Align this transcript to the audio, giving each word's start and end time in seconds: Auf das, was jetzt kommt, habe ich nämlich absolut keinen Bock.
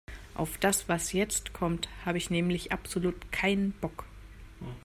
Auf 0.33 0.57
das, 0.57 0.89
was 0.89 1.13
jetzt 1.13 1.53
kommt, 1.53 1.87
habe 2.07 2.17
ich 2.17 2.31
nämlich 2.31 2.71
absolut 2.71 3.31
keinen 3.31 3.71
Bock. 3.71 4.05